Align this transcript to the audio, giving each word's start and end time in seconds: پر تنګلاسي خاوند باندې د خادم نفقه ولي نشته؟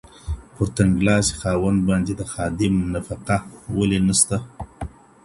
پر 0.55 0.67
تنګلاسي 0.77 1.33
خاوند 1.39 1.79
باندې 1.89 2.13
د 2.15 2.21
خادم 2.31 2.75
نفقه 2.93 3.37
ولي 3.77 3.99
نشته؟ 4.07 4.37